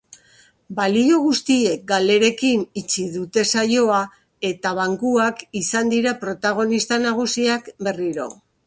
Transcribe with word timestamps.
Balio 0.77 1.17
guztiek 1.25 1.83
galerekin 1.91 2.65
itxi 2.83 3.05
dute 3.19 3.45
saioa 3.57 4.01
eta 4.53 4.75
bankuak 4.83 5.47
izan 5.65 5.95
dira 5.97 6.19
protagonista 6.27 7.03
nagusiak 7.09 7.73
berriro. 7.89 8.31